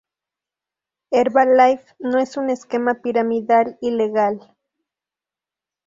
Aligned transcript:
Herbalife 1.11 1.93
no 1.99 2.17
es 2.17 2.35
un 2.35 2.49
esquema 2.49 2.95
piramidal 3.03 3.77
ilegal". 3.81 4.55